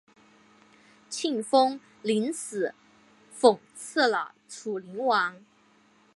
[1.11, 2.73] 庆封临死
[3.39, 5.39] 讽刺了楚灵王。